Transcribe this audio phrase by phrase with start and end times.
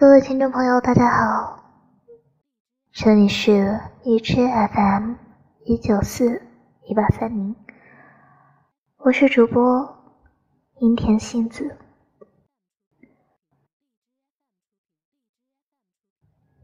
[0.00, 1.62] 各位听众朋友，大家好，
[2.90, 5.16] 这里是荔枝 FM
[5.66, 6.40] 一九四
[6.88, 7.54] 一八三零，
[8.96, 9.94] 我是主播
[10.78, 11.76] 樱田杏子。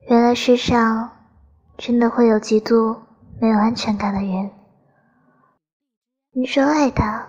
[0.08, 1.28] 原来世上
[1.76, 3.02] 真的会有极度
[3.38, 4.50] 没有安全感的人。
[6.30, 7.28] 你说爱他，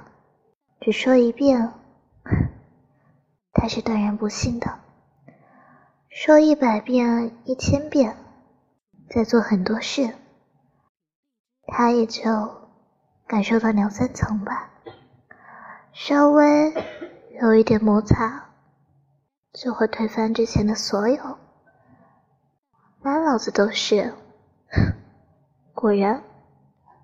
[0.79, 1.73] 只说一遍，
[3.51, 4.69] 他是断然不信的；
[6.19, 8.17] 说一百遍、一千遍，
[9.07, 10.15] 再做很多事，
[11.67, 12.23] 他也就
[13.27, 14.71] 感受到两三层吧。
[15.93, 16.73] 稍微
[17.39, 18.49] 有一点摩擦，
[19.53, 21.37] 就会推翻之前的所有。
[22.99, 24.15] 满脑子都是，
[25.75, 26.23] 果然，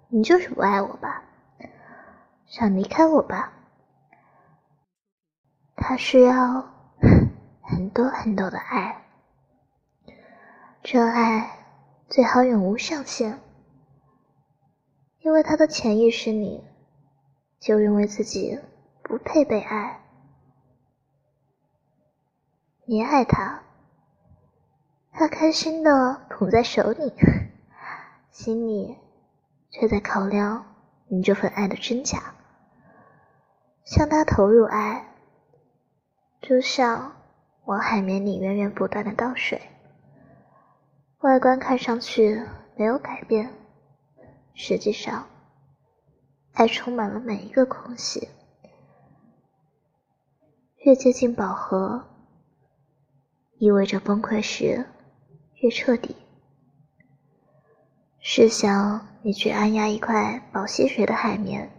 [0.09, 1.22] 你就是不爱我吧？
[2.48, 3.53] 想离开我吧？
[5.75, 6.67] 他需要
[7.61, 9.02] 很多很多的爱，
[10.86, 11.59] 这爱
[12.09, 13.39] 最好永无上限，
[15.22, 16.62] 因为他的潜意识里
[17.58, 18.59] 就认为自己
[19.02, 20.02] 不配被爱。
[22.84, 23.64] 你爱他。
[25.14, 27.14] 他开心的捧在手里，
[28.30, 28.98] 心里
[29.70, 30.76] 却在考量
[31.08, 32.36] 你这份爱的真假。
[33.86, 35.14] 向他投入爱，
[36.42, 37.16] 就像
[37.64, 39.61] 往海绵里源源不断的倒水，
[41.23, 43.49] 外观看上去没有改变，
[44.53, 45.25] 实际上
[46.52, 48.27] 爱充满了每一个空隙。
[50.80, 52.09] 越接近饱和，
[53.57, 54.85] 意味着崩溃时。
[55.61, 56.17] 越彻底。
[58.19, 61.71] 试想，你去按压一块饱吸水的海绵，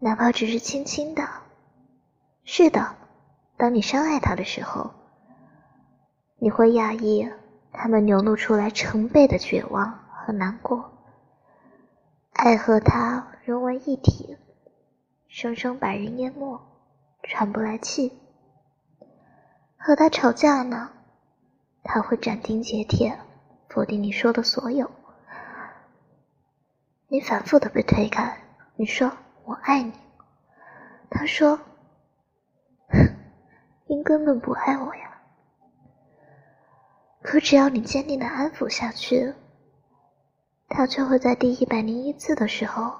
[0.00, 1.26] 哪怕只是轻轻的。
[2.44, 2.94] 是的，
[3.56, 4.90] 当你伤害它的时候，
[6.36, 7.26] 你会讶异
[7.72, 10.92] 他们流露出来成倍的绝望和难过。
[12.32, 14.36] 爱和他融为一体，
[15.28, 16.60] 生生把人淹没，
[17.22, 18.18] 喘不来气。
[19.76, 20.90] 和他吵架呢？
[21.82, 23.18] 他会斩钉截铁
[23.68, 24.90] 否定你说的所有。
[27.08, 28.38] 你反复的被推开，
[28.76, 29.12] 你说
[29.44, 29.92] 我爱你，
[31.10, 31.58] 他说，
[33.86, 35.21] 你根本不爱我呀。
[37.32, 39.32] 可只要你坚定的安抚下去，
[40.68, 42.92] 他却会在第一百零一次的时候，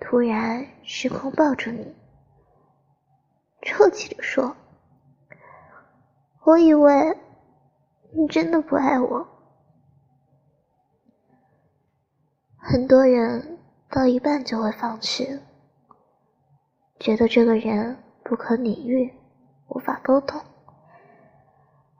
[0.00, 1.94] 突然失控抱住你，
[3.60, 4.56] 臭气的说
[6.44, 7.18] ：“我以为。”
[8.16, 9.28] 你真的不爱我？
[12.56, 13.58] 很多人
[13.90, 15.40] 到一半就会放弃，
[16.98, 19.12] 觉得这个人不可理喻，
[19.68, 20.40] 无法沟通。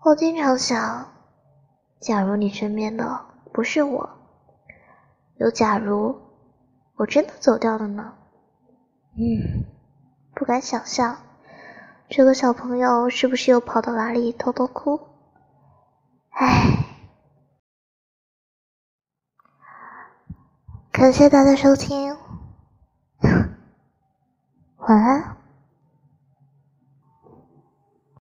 [0.03, 1.12] 我经常想，
[2.03, 4.11] 假如你身边的不是我，
[5.37, 6.21] 有假如
[6.97, 8.15] 我真的走掉了呢？
[9.17, 9.65] 嗯，
[10.35, 11.19] 不敢想象，
[12.09, 14.99] 这个小朋友是不是又跑到哪里偷偷哭？
[16.31, 16.87] 唉，
[20.91, 22.17] 感谢大家收听，
[24.79, 25.37] 晚安。